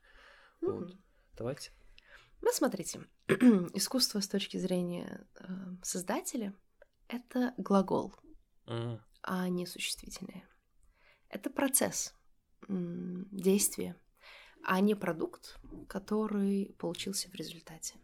[0.60, 0.72] Mm-hmm.
[0.72, 0.96] Вот.
[1.36, 1.70] Давайте.
[2.42, 5.46] Ну, смотрите, искусство с точки зрения э,
[5.82, 6.54] создателя—
[7.08, 8.16] это глагол,
[9.22, 10.48] а не существительное.
[11.28, 12.14] Это процесс,
[12.68, 13.96] действие,
[14.64, 17.94] а не продукт, который получился в результате.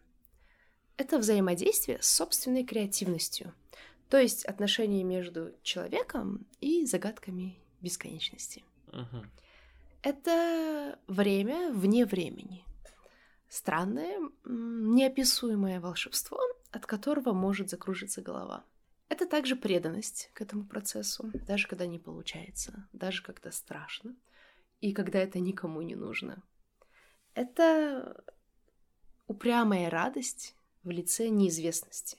[0.96, 3.54] Это взаимодействие с собственной креативностью,
[4.08, 8.64] то есть отношения между человеком и загадками бесконечности.
[8.88, 9.26] Uh-huh.
[10.02, 12.64] Это время вне времени.
[13.48, 18.64] Странное, неописуемое волшебство, от которого может закружиться голова.
[19.08, 24.14] Это также преданность к этому процессу, даже когда не получается, даже когда страшно,
[24.80, 26.42] и когда это никому не нужно.
[27.34, 28.24] Это
[29.26, 32.18] упрямая радость в лице неизвестности.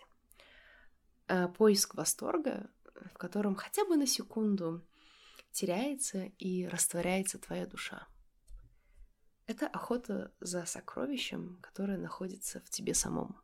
[1.28, 2.70] А поиск восторга,
[3.14, 4.86] в котором хотя бы на секунду
[5.52, 8.08] теряется и растворяется твоя душа.
[9.48, 13.42] Это охота за сокровищем, которое находится в тебе самом.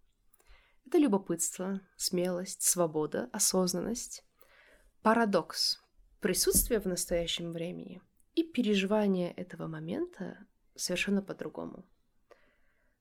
[0.85, 4.23] Это любопытство, смелость, свобода, осознанность,
[5.01, 5.81] парадокс,
[6.21, 8.01] присутствие в настоящем времени
[8.37, 10.45] и переживание этого момента
[10.75, 11.83] совершенно по-другому.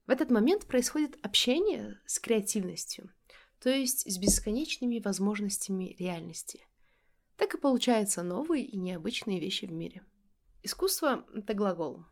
[0.07, 3.13] В этот момент происходит общение с креативностью,
[3.61, 6.67] то есть с бесконечными возможностями реальности.
[7.37, 10.03] Так и получаются новые и необычные вещи в мире.
[10.63, 12.07] Искусство— это глагол,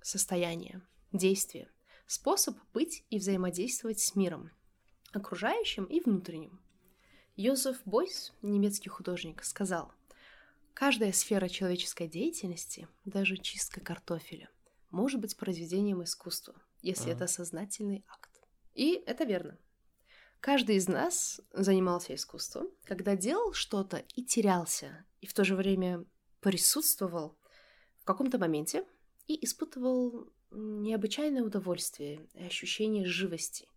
[0.00, 0.80] состояние,
[1.12, 1.68] действие,
[2.06, 4.52] способ быть и взаимодействовать с миром,
[5.12, 6.60] окружающим и внутренним.
[7.34, 9.92] Йозеф Бойс, немецкий художник, сказал,
[10.78, 14.48] «Каждая сфера человеческой деятельности, даже чистка картофеля,
[14.90, 17.14] может быть произведением искусства, если а.
[17.14, 18.30] это сознательный акт.
[18.74, 19.58] И это верно.
[20.38, 26.04] Каждый из нас занимался искусством, когда делал что-то и терялся, и в то же время
[26.38, 27.36] присутствовал
[27.98, 28.86] в каком-то моменте
[29.26, 33.68] и испытывал необычайное удовольствие и ощущение живости.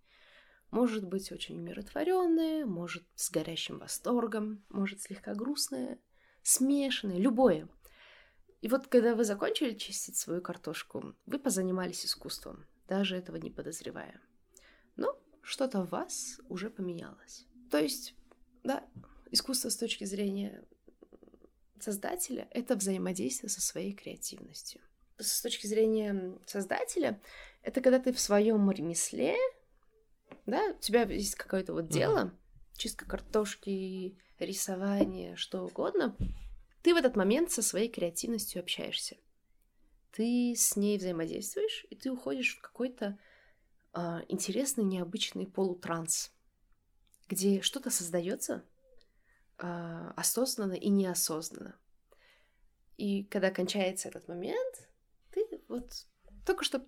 [0.69, 5.97] Может быть очень умиротворенное, может с горящим восторгом, может слегка грустное,
[6.43, 7.67] смешанное, любое–
[8.61, 14.21] и вот когда вы закончили чистить свою картошку, вы позанимались искусством, даже этого не подозревая.
[14.95, 17.47] Но что-то в вас уже поменялось.
[17.71, 18.13] То есть,
[18.63, 18.85] да,
[19.31, 20.63] искусство с точки зрения
[21.79, 24.81] создателя— это взаимодействие со своей креативностью.
[25.17, 27.19] С точки зрения создателя,
[27.63, 29.35] это когда ты в своем ремесле,
[30.45, 32.31] да, у тебя есть какое-то вот дело,
[32.77, 36.15] чистка картошки, рисование, что угодно,
[36.81, 39.17] ты в этот момент со своей креативностью общаешься.
[40.11, 43.17] Ты с ней взаимодействуешь, и ты уходишь в какой-то
[43.93, 46.33] э, интересный, необычный полутранс,
[47.27, 48.65] где что-то создается
[49.57, 51.77] э, осознанно и неосознанно.
[52.97, 54.89] И когда кончается этот момент,
[55.31, 56.05] ты вот
[56.45, 56.85] только что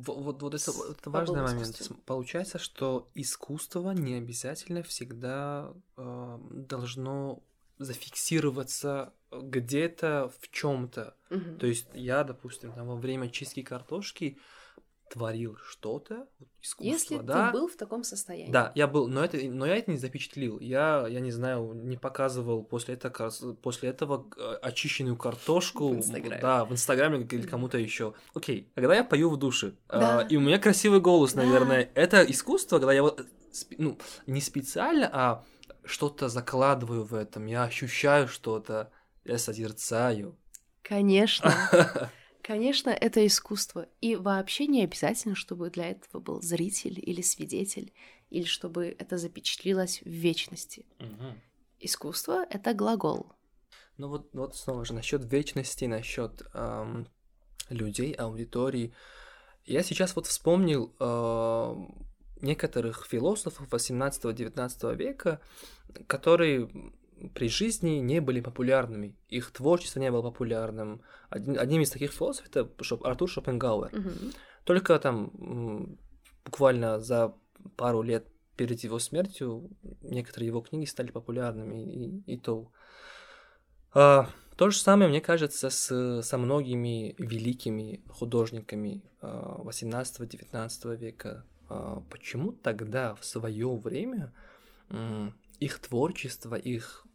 [0.00, 1.92] вот, вот это, это важный момент.
[2.06, 7.42] Получается, что искусство не обязательно всегда э, должно
[7.78, 11.16] зафиксироваться где-то в чем-то.
[11.30, 11.56] Угу.
[11.58, 14.38] То есть я, допустим, там, во время чистки картошки
[15.12, 16.26] творил что-то,
[16.62, 17.48] искусство, Если да.
[17.48, 18.50] ты был в таком состоянии.
[18.50, 20.58] Да, я был, но это, но я это не запечатлил.
[20.58, 25.88] Я, я не знаю, не показывал после этого, после этого э, очищенную картошку.
[25.88, 26.40] В Инстаграме.
[26.40, 28.14] Да, в Инстаграме или кому-то еще.
[28.32, 30.22] Окей, когда я пою в душе, Да.
[30.22, 31.42] э, и у меня красивый голос, Да.
[31.42, 33.24] наверное, это искусство, когда я вот, э,
[33.76, 35.44] ну, не специально, а
[35.84, 38.90] что-то закладываю в этом, я ощущаю что-то,
[39.24, 40.38] я созерцаю.
[40.82, 41.52] Конечно.
[42.42, 43.86] Конечно, это искусство.
[44.00, 47.92] И вообще не обязательно, чтобы для этого был зритель или свидетель,
[48.30, 50.84] или чтобы это запечатлилось в вечности.
[51.78, 53.32] Искусство— это глагол.
[53.96, 57.06] Ну вот, вот снова же насчет вечности, насчет эм,
[57.68, 58.92] людей, аудитории.
[59.64, 62.06] Я сейчас вот вспомнил эм,
[62.40, 65.40] некоторых философов 18-19 века,
[66.06, 66.68] которые
[67.28, 71.02] при жизни не были популярными, их творчество не было популярным.
[71.30, 73.90] Один, одним из таких философов это Шоп- Артур Шопенгауэр.
[73.92, 74.32] Мгм.
[74.64, 75.98] Только там
[76.44, 77.34] буквально за
[77.76, 79.70] пару лет перед его смертью
[80.02, 82.70] некоторые его книги стали популярными, и, и то.
[83.94, 91.44] А, то же самое, мне кажется, с, со многими великими художниками а, 18-19 века.
[91.68, 94.32] А, почему тогда, в свое время,
[95.58, 97.06] их творчество, их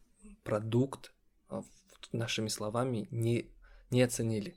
[0.48, 1.12] продукт,
[1.50, 1.66] в-
[2.14, 3.50] нашими словами, не,
[3.92, 4.56] не оценили?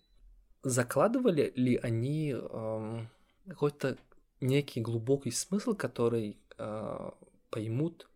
[0.62, 3.08] Закладывали ли они ам,
[3.48, 3.98] какой-то
[4.40, 7.12] некий глубокий смысл, который а,
[7.50, 8.08] поймут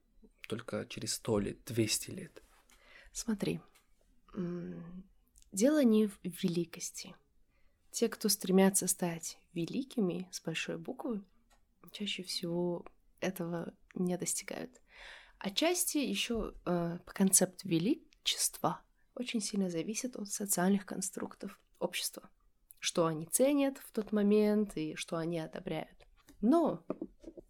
[0.49, 2.43] только через 100 лет, 200 лет?
[3.13, 3.61] Смотри,
[5.53, 7.15] дело не в великости.
[7.91, 11.23] Те, кто стремятся стать великими с большой буквы,
[11.93, 12.85] чаще всего
[13.21, 14.81] этого не достигают.
[15.45, 18.81] Отчасти еще э, концепт величества
[19.15, 22.31] очень сильно зависит от социальных конструктов общества,
[22.79, 26.07] что они ценят в тот момент и что они одобряют.
[26.41, 26.83] Но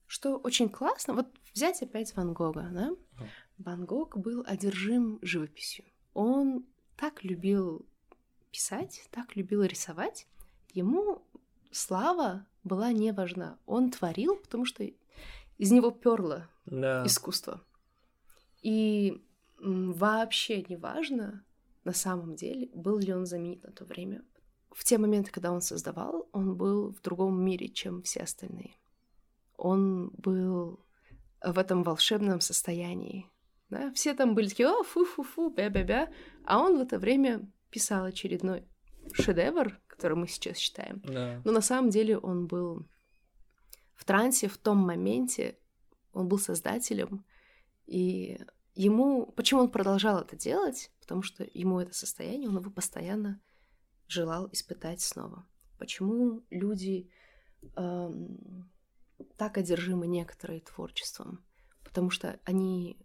[0.09, 2.91] что очень классно, вот взять опять Ван Гога, да?
[3.59, 5.85] Ван Гог был одержим живописью.
[6.15, 7.87] Он так любил
[8.51, 10.27] писать, так любил рисовать.
[10.73, 11.25] Ему
[11.71, 13.57] слава была не важна.
[13.67, 14.83] Он творил, потому что
[15.59, 17.07] из него перло Да.
[17.07, 17.63] искусство.
[18.65, 19.23] И
[19.59, 21.45] вообще не важно,
[21.85, 24.25] на самом деле, был ли он знаменит на то время.
[24.71, 28.75] В те моменты, когда он создавал, он был в другом мире, чем все остальные.
[29.57, 30.81] Он был
[31.43, 33.31] в этом волшебном состоянии.
[33.69, 33.93] Да?
[33.93, 36.11] Все там были такие, о, фу-фу-фу, бя-бя-бя.
[36.47, 38.67] А он в это время писал очередной
[39.13, 41.03] шедевр, который мы сейчас читаем.
[41.05, 41.43] Да.
[41.45, 42.89] Но на самом деле он был
[43.95, 45.59] в трансе в том моменте,
[46.13, 47.25] он был создателем,
[47.87, 48.41] и
[48.75, 49.27] ему...
[49.33, 50.91] Почему он продолжал это делать?
[51.01, 53.41] Потому что ему это состояние, он его постоянно
[54.09, 55.47] желал испытать снова.
[55.79, 57.11] Почему люди
[57.77, 58.71] эм,
[59.37, 61.45] так одержимы некоторые творчеством?
[61.83, 62.99] Потому что они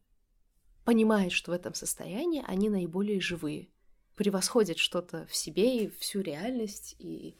[0.85, 3.69] понимают, что в этом состоянии они наиболее живые,
[4.15, 7.37] превосходят что-то в себе и всю реальность, и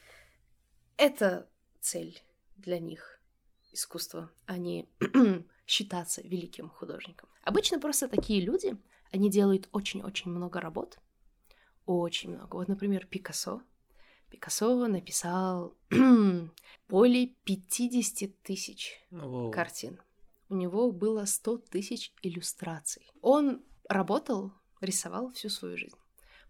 [0.98, 1.50] это
[1.82, 2.22] цель
[2.56, 3.22] для них
[3.72, 4.88] искусство, а не
[5.70, 7.30] считаться великим художником.
[7.44, 8.76] Обычно просто такие люди,
[9.12, 11.00] они делают очень-очень много работ,
[11.86, 12.56] очень много.
[12.56, 13.62] Вот, например, Пикассо.
[14.30, 15.76] Пикассо написал
[16.90, 19.52] более 50 тысяч Воу.
[19.52, 20.00] картин.
[20.50, 23.08] У него было 100 тысяч иллюстраций.
[23.22, 24.52] Он работал,
[24.82, 25.98] рисовал всю свою жизнь.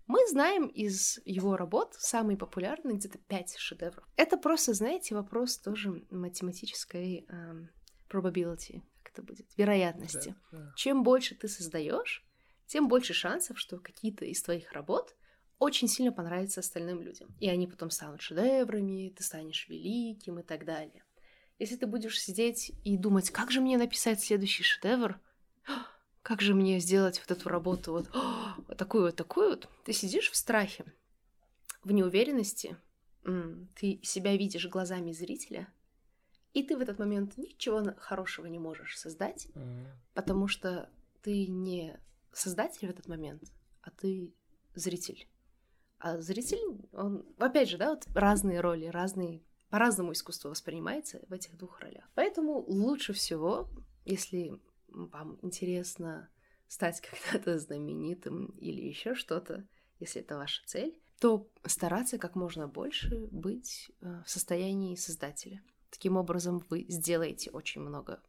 [0.07, 4.07] Мы знаем из его работ самые популярные где-то 5 шедевров.
[4.15, 7.69] Это просто, знаете, вопрос тоже математической эм,
[8.09, 10.35] probability, как это будет, вероятности.
[10.51, 10.73] Да, да.
[10.75, 12.25] Чем больше ты создаешь,
[12.65, 15.15] тем больше шансов, что какие-то из твоих работ
[15.57, 17.35] очень сильно понравятся остальным людям.
[17.39, 21.03] И они потом станут шедеврами, ты станешь великим и так далее.
[21.57, 25.19] Если ты будешь сидеть и думать, как же мне написать следующий шедевр,
[26.21, 28.09] как же мне сделать вот эту работу, вот,
[28.67, 30.85] вот такую вот, такую вот, ты сидишь в страхе,
[31.83, 32.77] в неуверенности,
[33.75, 35.67] ты себя видишь глазами зрителя,
[36.53, 39.85] и ты в этот момент ничего хорошего не можешь создать, М.
[40.13, 40.89] потому что
[41.21, 41.99] ты не
[42.31, 43.43] создатель в этот момент,
[43.81, 44.33] а ты
[44.75, 45.27] зритель.
[45.99, 51.57] А зритель, он, опять же, да, вот разные роли, разные, по-разному искусство воспринимается в этих
[51.57, 52.09] двух ролях.
[52.15, 53.69] Поэтому лучше всего,
[54.05, 56.29] если вам интересно
[56.67, 59.67] стать когда-то знаменитым или еще что-то,
[59.99, 65.61] если это ваша цель, то стараться как можно больше быть э, в состоянии создателя.
[65.89, 68.21] Таким образом, вы сделаете очень много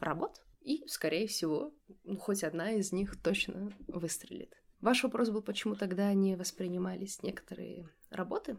[0.00, 1.72] работ, и, скорее всего,
[2.04, 4.52] ну, хоть одна из них точно выстрелит.
[4.80, 8.58] Ваш вопрос был, почему тогда не воспринимались некоторые работы?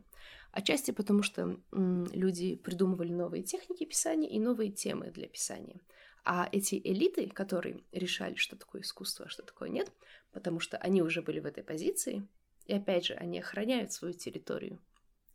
[0.51, 5.80] Отчасти потому, что люди придумывали новые техники писания и новые темы для писания.
[6.26, 9.91] А эти элиты, которые решали, что такое искусство, а что такое нет,
[10.32, 12.28] потому что они уже были в этой позиции,
[12.66, 14.80] и опять же, они охраняют свою территорию.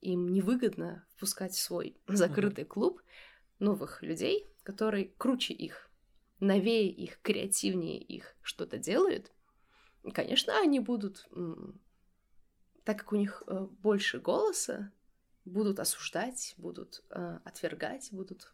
[0.03, 3.00] Им невыгодно впускать в свой закрытый клуб
[3.59, 5.90] новых людей, которые круче их,
[6.40, 9.32] новее их, креативнее их что-то делают.
[10.03, 11.26] И, конечно, они будут,
[12.84, 14.92] так как у них э, больше голоса,
[15.44, 18.53] будут осуждать, будут э, отвергать, будут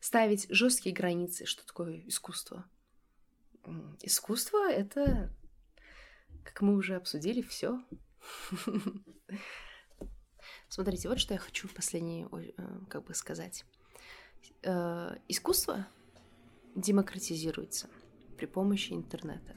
[0.00, 2.64] ставить жесткие границы, что такое искусство.
[4.02, 5.30] Искусство это
[6.48, 7.82] как мы уже обсудили, все.
[10.68, 12.50] Смотрите, вот что я хочу последнее э,
[12.88, 13.64] как бы сказать.
[14.62, 15.86] Э, искусство
[16.74, 17.88] демократизируется
[18.36, 19.56] при помощи интернета.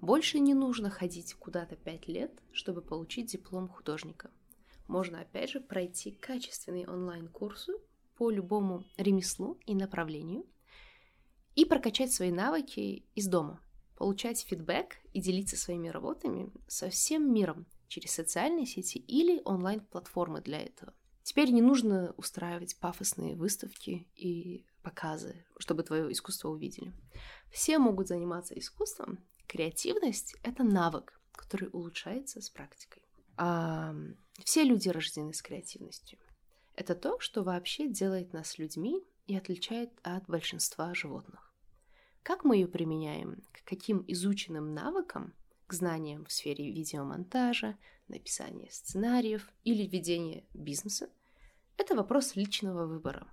[0.00, 4.30] Больше не нужно ходить куда-то пять лет, чтобы получить диплом художника.
[4.86, 7.72] Можно, опять же, пройти качественные онлайн-курсы
[8.16, 10.46] по любому ремеслу и направлению
[11.54, 13.60] и прокачать свои навыки из дома
[13.96, 20.60] получать фидбэк и делиться своими работами со всем миром через социальные сети или онлайн-платформы для
[20.60, 20.92] этого.
[21.22, 26.92] Теперь не нужно устраивать пафосные выставки и показы, чтобы твое искусство увидели.
[27.52, 29.24] Все могут заниматься искусством.
[29.46, 33.04] Креативность— это навык, который улучшается с практикой.
[33.36, 33.94] А
[34.42, 36.18] все люди рождены с креативностью.
[36.74, 41.54] Это то, что вообще делает нас людьми и отличает от большинства животных.
[42.24, 43.44] Как мы ее применяем?
[43.52, 45.32] К каким изученным навыкам?
[45.66, 47.76] К знаниям в сфере видеомонтажа,
[48.08, 51.08] написания сценариев или ведения бизнеса?
[51.76, 53.26] Это вопрос личного выбора.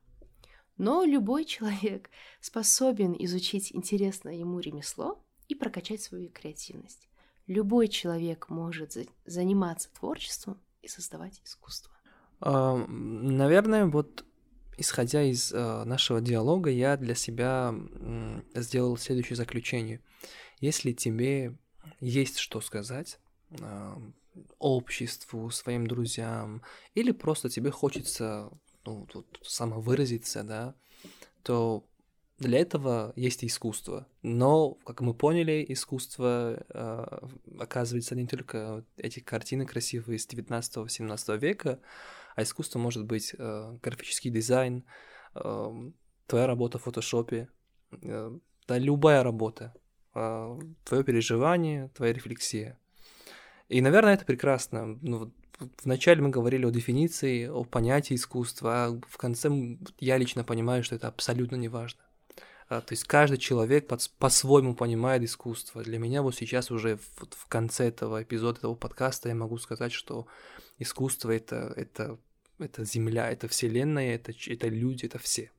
[0.78, 2.10] Но любой человек
[2.40, 7.10] способен изучить интересное ему ремесло и прокачать свою креативность.
[7.48, 11.92] Любой человек может заниматься творчеством и создавать искусство.
[12.40, 14.26] Наверное, вот
[14.78, 17.76] исходя из э, нашего диалога, я для себя
[18.56, 20.02] сделал следующее заключение.
[20.60, 21.58] Если тебе
[22.00, 23.20] есть что сказать
[23.50, 23.96] э,
[24.60, 26.62] обществу, своим друзьям,
[26.96, 28.50] или просто тебе хочется
[28.86, 30.76] ну, тут самовыразиться, да,
[31.44, 31.86] то
[32.42, 34.08] для этого есть искусство.
[34.24, 37.28] Но, как мы поняли, искусство э,
[37.60, 41.80] оказывается не только эти картины красивые из 19-17 века,
[42.36, 44.84] а искусство может быть э, графический дизайн,
[45.36, 45.92] э,
[46.26, 47.48] твоя работа в фотошопе,
[47.92, 48.32] э,
[48.68, 49.74] да любая работа,
[50.14, 52.78] твое переживание, твоя рефлексия.
[53.70, 54.98] И, наверное, это прекрасно.
[55.02, 55.32] Ну,
[55.84, 59.50] вначале мы говорили о дефиниции, о понятии искусства, а в конце
[60.00, 62.02] я лично понимаю, что это абсолютно не важно.
[62.68, 63.88] А, то есть каждый человек
[64.18, 65.84] по-своему понимает искусство.
[65.84, 70.26] Для меня вот сейчас уже в конце этого эпизода, этого подкаста я могу сказать, что
[70.80, 72.18] искусство это, это,
[72.60, 75.52] это земля, это вселенная, это, это люди, это все.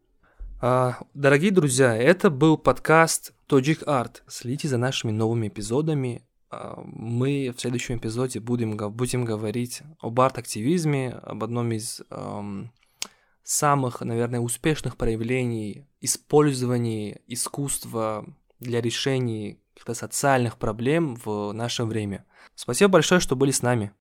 [0.65, 4.23] А, дорогие друзья, это был подкаст Togic Art.
[4.29, 6.23] Следите за нашими новыми эпизодами.
[6.51, 12.71] А, мы в следующем эпизоде будем, будем говорить об арт-активизме, об одном из эм,
[13.43, 18.25] самых, наверное, успешных проявлений использования искусства
[18.61, 22.25] для решения каких-то социальных проблем в наше время.
[22.55, 23.93] Спасибо большое, что были с нами.